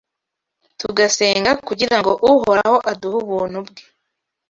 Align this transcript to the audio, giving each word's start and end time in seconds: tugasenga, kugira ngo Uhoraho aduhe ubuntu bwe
tugasenga, 0.79 1.51
kugira 1.67 1.95
ngo 1.99 2.11
Uhoraho 2.31 2.77
aduhe 2.91 3.17
ubuntu 3.23 3.57
bwe 3.67 3.83